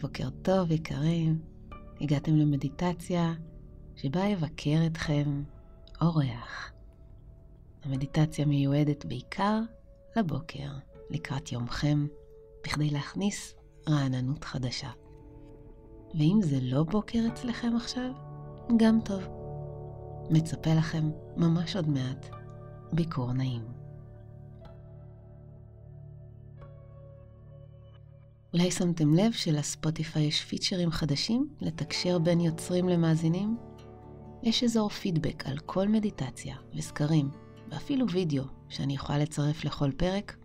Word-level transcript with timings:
בוקר 0.00 0.30
טוב 0.42 0.70
יקרים. 0.70 1.38
הגעתם 2.00 2.36
למדיטציה 2.36 3.34
שבה 3.96 4.24
יבקר 4.24 4.86
אתכם 4.86 5.42
אורח. 6.00 6.72
המדיטציה 7.84 8.46
מיועדת 8.46 9.04
בעיקר 9.04 9.60
לבוקר, 10.16 10.70
לקראת 11.10 11.52
יומכם, 11.52 12.06
בכדי 12.64 12.90
להכניס 12.90 13.54
רעננות 13.88 14.44
חדשה. 14.44 14.90
ואם 16.14 16.38
זה 16.42 16.58
לא 16.62 16.82
בוקר 16.82 17.18
אצלכם 17.32 17.72
עכשיו, 17.76 18.10
גם 18.76 18.98
טוב. 19.04 19.22
מצפה 20.30 20.74
לכם 20.74 21.10
ממש 21.36 21.76
עוד 21.76 21.88
מעט 21.88 22.26
ביקור 22.92 23.32
נעים. 23.32 23.77
אולי 28.52 28.70
שמתם 28.70 29.14
לב 29.14 29.32
שלספוטיפיי 29.32 30.22
יש 30.22 30.44
פיצ'רים 30.44 30.90
חדשים 30.90 31.48
לתקשר 31.60 32.18
בין 32.18 32.40
יוצרים 32.40 32.88
למאזינים? 32.88 33.56
יש 34.42 34.64
אזור 34.64 34.88
פידבק 34.88 35.46
על 35.46 35.58
כל 35.58 35.88
מדיטציה 35.88 36.56
וסקרים, 36.74 37.30
ואפילו 37.70 38.10
וידאו 38.10 38.44
שאני 38.68 38.94
יכולה 38.94 39.18
לצרף 39.18 39.64
לכל 39.64 39.90
פרק, 39.96 40.36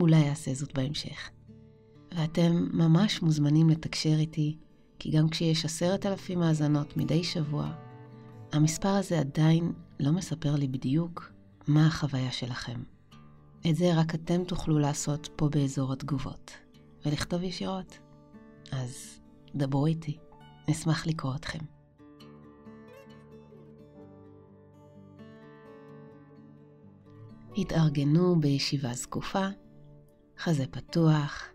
אולי 0.00 0.28
אעשה 0.28 0.54
זאת 0.54 0.74
בהמשך. 0.74 1.30
ואתם 2.14 2.68
ממש 2.72 3.22
מוזמנים 3.22 3.70
לתקשר 3.70 4.16
איתי, 4.18 4.56
כי 4.98 5.10
גם 5.10 5.28
כשיש 5.28 5.64
עשרת 5.64 6.06
אלפים 6.06 6.42
האזנות 6.42 6.96
מדי 6.96 7.24
שבוע, 7.24 7.72
המספר 8.52 8.88
הזה 8.88 9.18
עדיין 9.18 9.72
לא 10.00 10.12
מספר 10.12 10.56
לי 10.56 10.68
בדיוק 10.68 11.32
מה 11.66 11.86
החוויה 11.86 12.32
שלכם. 12.32 12.82
את 13.70 13.76
זה 13.76 13.94
רק 13.94 14.14
אתם 14.14 14.44
תוכלו 14.44 14.78
לעשות 14.78 15.28
פה 15.36 15.48
באזור 15.48 15.92
התגובות. 15.92 16.63
ולכתוב 17.04 17.42
ישירות. 17.42 17.98
אז 18.72 19.20
דברו 19.54 19.86
איתי, 19.86 20.18
נשמח 20.68 21.06
לקרוא 21.06 21.34
אתכם. 21.34 21.58
התארגנו 27.56 28.40
בישיבה 28.40 28.92
זקופה, 28.92 29.46
חזה 30.38 30.66
פתוח, 30.66 31.48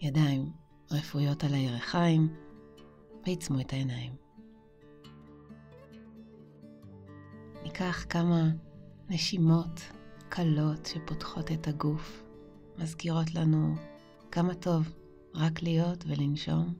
ידיים 0.00 0.52
רפואיות 0.90 1.44
על 1.44 1.54
הירכיים, 1.54 2.36
ועיצמו 3.24 3.60
את 3.60 3.72
העיניים. 3.72 4.12
ניקח 7.62 8.04
כמה 8.08 8.42
נשימות 9.08 9.80
קלות 10.28 10.86
שפותחות 10.86 11.52
את 11.52 11.68
הגוף, 11.68 12.22
מזכירות 12.78 13.34
לנו 13.34 13.74
כמה 14.32 14.54
טוב 14.54 14.92
רק 15.34 15.62
להיות 15.62 16.04
ולנשום. 16.06 16.74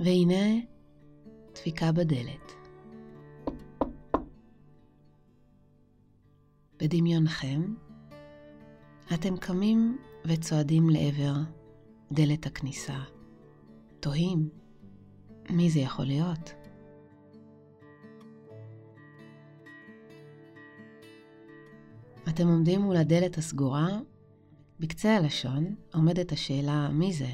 והנה 0.00 0.60
דפיקה 1.54 1.92
בדלת. 1.92 2.52
בדמיונכם, 6.78 7.74
אתם 9.14 9.36
קמים 9.36 9.98
וצועדים 10.26 10.90
לעבר 10.90 11.34
דלת 12.12 12.46
הכניסה. 12.46 12.98
תוהים, 14.00 14.48
מי 15.50 15.70
זה 15.70 15.80
יכול 15.80 16.04
להיות? 16.04 16.54
אתם 22.28 22.48
עומדים 22.48 22.80
מול 22.80 22.96
הדלת 22.96 23.38
הסגורה, 23.38 23.88
בקצה 24.80 25.16
הלשון 25.16 25.74
עומדת 25.94 26.32
השאלה 26.32 26.88
מי 26.88 27.12
זה, 27.12 27.30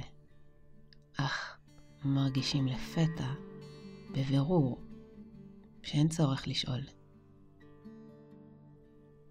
אך 1.17 1.59
מרגישים 2.05 2.67
לפתע, 2.67 3.33
בבירור, 4.13 4.81
שאין 5.83 6.09
צורך 6.09 6.49
לשאול. 6.49 6.81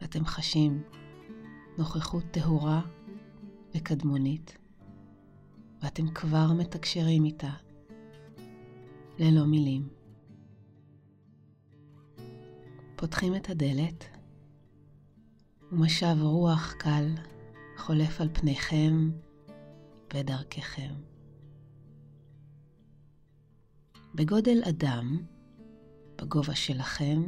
אתם 0.04 0.26
חשים 0.26 0.84
נוכחות 1.78 2.24
טהורה 2.32 2.82
וקדמונית, 3.76 4.58
ואתם 5.82 6.14
כבר 6.14 6.54
מתקשרים 6.58 7.26
איתה 7.26 7.52
ללא 9.20 9.46
מילים. 9.46 9.90
פותחים 12.96 13.36
את 13.36 13.50
הדלת, 13.50 14.06
ומשב 15.72 16.16
רוח 16.22 16.74
קל 16.74 17.06
חולף 17.78 18.22
על 18.22 18.30
פניכם 18.34 19.12
ודרככם. 20.14 20.94
בגודל 24.16 24.62
אדם, 24.70 25.18
בגובה 26.22 26.56
שלכם, 26.56 27.22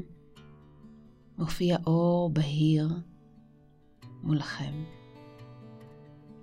מופיע 1.37 1.77
אור 1.85 2.29
בהיר 2.29 2.87
מולכם. 4.23 5.02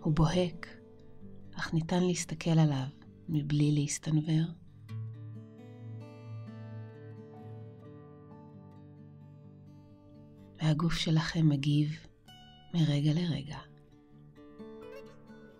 הוא 0.00 0.12
בוהק, 0.14 0.66
אך 1.54 1.74
ניתן 1.74 2.02
להסתכל 2.04 2.58
עליו 2.58 2.86
מבלי 3.28 3.72
להסתנוור. 3.72 4.44
והגוף 10.62 10.94
שלכם 10.94 11.48
מגיב 11.48 12.06
מרגע 12.74 13.12
לרגע. 13.14 13.58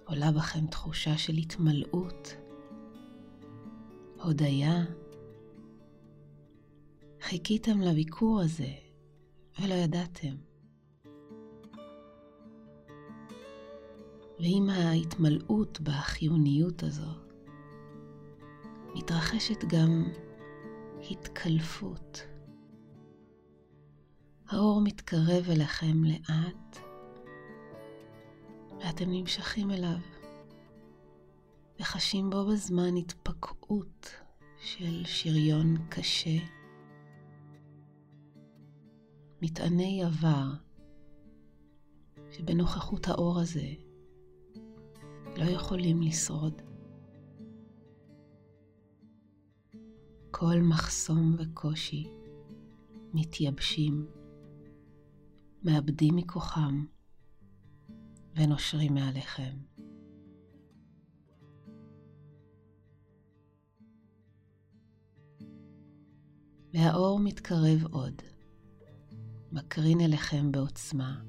עולה 0.04 0.32
בכם 0.32 0.66
תחושה 0.66 1.18
של 1.18 1.32
התמלאות, 1.32 2.36
הודיה. 4.22 4.84
חיכיתם 7.20 7.80
לביקור 7.80 8.40
הזה 8.40 8.72
ולא 9.60 9.74
ידעתם. 9.74 10.49
ועם 14.40 14.70
ההתמלאות 14.70 15.80
בחיוניות 15.80 16.82
הזו, 16.82 17.10
מתרחשת 18.94 19.64
גם 19.64 20.04
התקלפות. 21.10 22.22
האור 24.48 24.80
מתקרב 24.80 25.50
אליכם 25.50 26.04
לאט, 26.04 26.78
ואתם 28.80 29.10
נמשכים 29.10 29.70
אליו, 29.70 29.98
וחשים 31.80 32.30
בו 32.30 32.46
בזמן 32.46 32.96
התפקעות 32.96 34.10
של 34.60 35.04
שריון 35.04 35.76
קשה, 35.88 36.38
מטעני 39.42 40.04
עבר, 40.04 40.46
שבנוכחות 42.30 43.08
האור 43.08 43.40
הזה 43.40 43.89
לא 45.36 45.44
יכולים 45.44 46.02
לשרוד. 46.02 46.62
כל 50.30 50.56
מחסום 50.62 51.36
וקושי 51.38 52.08
מתייבשים, 53.14 54.06
מאבדים 55.62 56.16
מכוחם 56.16 56.84
ונושרים 58.36 58.94
מעליכם. 58.94 59.56
והאור 66.74 67.18
מתקרב 67.18 67.84
עוד, 67.90 68.22
מקרין 69.52 70.00
אליכם 70.00 70.52
בעוצמה, 70.52 71.22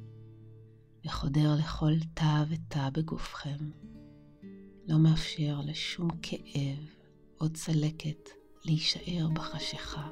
וחודר 1.05 1.55
לכל 1.59 1.93
תא 2.13 2.43
ותא 2.49 2.89
בגופכם. 2.89 3.90
לא 4.87 4.97
מאפשר 4.97 5.59
לשום 5.65 6.09
כאב 6.21 6.95
או 7.41 7.49
צלקת 7.49 8.29
להישאר 8.65 9.27
בחשיכה. 9.33 10.09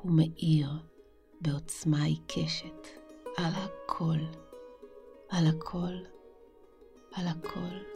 הוא 0.00 0.12
מאיר 0.12 0.68
בעוצמה 1.40 2.04
עיקשת 2.04 2.88
על 3.36 3.52
הכל, 3.54 4.18
על 5.28 5.46
הכל, 5.46 5.94
על 7.12 7.26
הכל. 7.26 7.93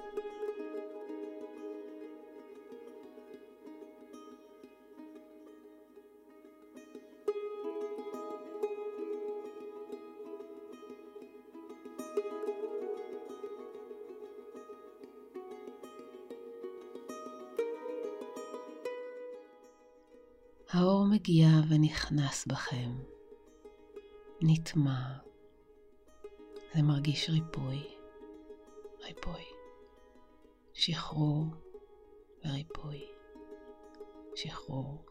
האור 20.70 21.06
מגיע 21.06 21.48
ונכנס 21.68 22.46
בכם, 22.46 22.90
נטמע. 24.42 25.18
זה 26.74 26.82
מרגיש 26.82 27.30
ריפוי, 27.30 27.86
ריפוי, 29.00 29.44
שחרור 30.72 31.44
וריפוי, 32.44 33.06
שחרור 34.34 35.07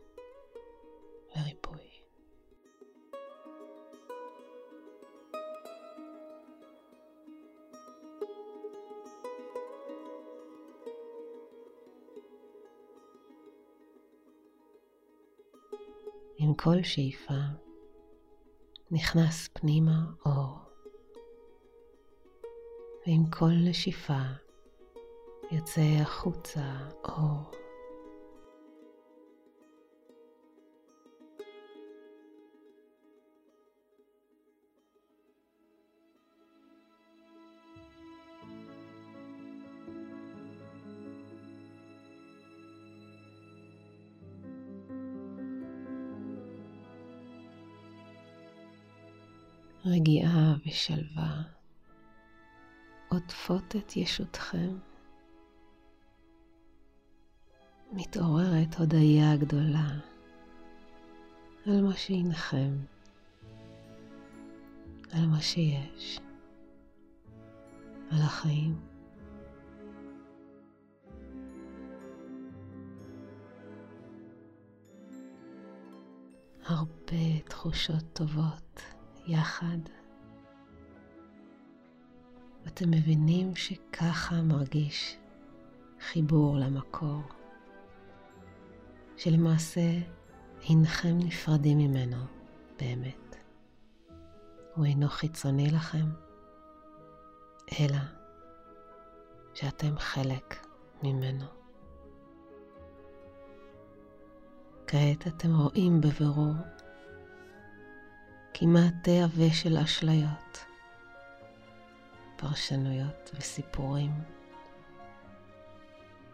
כל 16.59 16.83
שאיפה 16.83 17.33
נכנס 18.91 19.49
פנימה 19.53 20.05
אור, 20.25 20.57
ועם 23.07 23.29
כל 23.29 23.51
נשיפה 23.69 24.21
יוצא 25.51 25.81
החוצה 26.01 26.77
אור. 27.03 27.51
רגיעה 49.87 50.55
ושלווה 50.65 51.41
עוטפות 53.09 53.75
את 53.75 53.97
ישותכם. 53.97 54.77
מתעוררת 57.91 58.75
הודיה 58.79 59.35
גדולה 59.37 59.89
על 61.65 61.81
מה 61.81 61.93
שהנכם, 61.93 62.77
על 65.11 65.25
מה 65.25 65.41
שיש, 65.41 66.19
על 68.11 68.21
החיים. 68.21 68.79
הרבה 76.65 77.39
תחושות 77.45 78.03
טובות. 78.13 78.96
יחד. 79.27 79.77
ואתם 82.65 82.91
מבינים 82.91 83.55
שככה 83.55 84.41
מרגיש 84.41 85.17
חיבור 85.99 86.57
למקור, 86.57 87.21
שלמעשה 89.17 89.99
אינכם 90.69 91.17
נפרדים 91.17 91.77
ממנו 91.77 92.17
באמת. 92.79 93.35
הוא 94.75 94.85
אינו 94.85 95.07
חיצוני 95.07 95.71
לכם, 95.71 96.05
אלא 97.79 97.97
שאתם 99.53 99.97
חלק 99.97 100.65
ממנו. 101.03 101.45
כעת 104.87 105.27
אתם 105.27 105.55
רואים 105.55 106.01
בבירור 106.01 106.53
כמעט 108.59 109.07
עבה 109.23 109.53
של 109.53 109.77
אשליות, 109.77 110.65
פרשנויות 112.35 113.31
וסיפורים. 113.33 114.11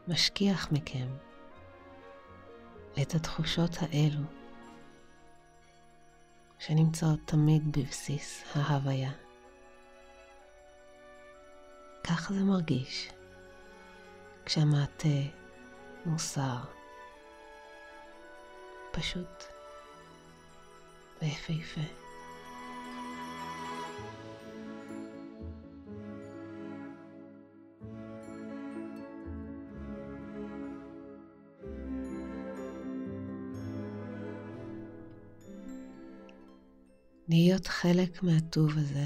משכיח 0.07 0.71
מכם 0.71 1.07
את 3.01 3.15
התחושות 3.15 3.71
האלו 3.81 4.23
שנמצאות 6.59 7.19
תמיד 7.25 7.77
בבסיס 7.77 8.43
ההוויה. 8.55 9.11
כך 12.03 12.31
זה 12.31 12.43
מרגיש 12.43 13.09
כשהמעטה 14.45 15.19
מוסר, 16.05 16.57
פשוט 18.91 19.43
ויפהפה. 21.21 22.02
להיות 37.27 37.67
חלק 37.67 38.23
מהטוב 38.23 38.69
הזה, 38.77 39.05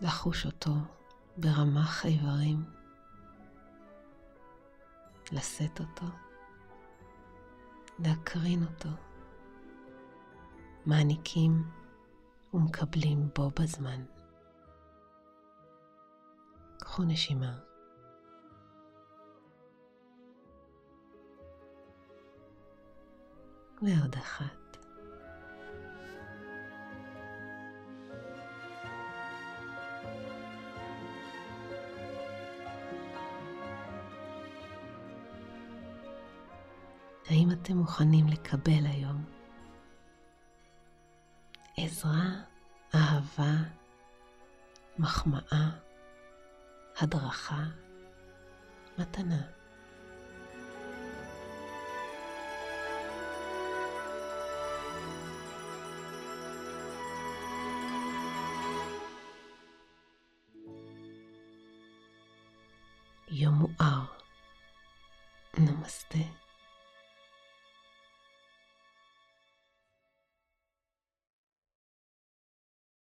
לחוש 0.00 0.46
אותו 0.46 0.70
ברמ"ח 1.36 2.06
איברים, 2.06 2.64
לשאת 5.32 5.80
אותו, 5.80 6.06
להקרין 7.98 8.62
אותו, 8.62 8.88
מעניקים 10.86 11.64
ומקבלים 12.54 13.28
בו 13.34 13.50
בזמן. 13.50 14.04
קחו 16.78 17.02
נשימה. 17.02 17.58
ועוד 23.82 24.14
אחת. 24.14 24.59
אתם 37.62 37.76
מוכנים 37.76 38.28
לקבל 38.28 38.86
היום 38.86 39.24
עזרה, 41.76 42.30
אהבה, 42.94 43.52
מחמאה, 44.98 45.70
הדרכה, 46.98 47.64
מתנה? 48.98 49.42
יום 63.28 63.54
מואר. 63.54 64.04
נמסטה. 65.58 66.18